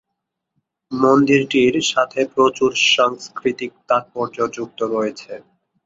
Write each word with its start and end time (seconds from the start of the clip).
মন্দিরটির 0.91 1.75
সাথে 1.91 2.19
প্রচুর 2.33 2.71
সাংস্কৃতিক 2.91 3.71
তাৎপর্য 3.89 4.37
যুক্ত 4.55 4.79
রয়েছে। 4.93 5.33